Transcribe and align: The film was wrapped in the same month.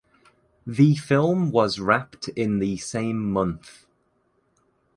The 0.65 0.95
film 0.95 1.51
was 1.51 1.77
wrapped 1.77 2.27
in 2.29 2.57
the 2.57 2.77
same 2.77 3.31
month. 3.31 3.85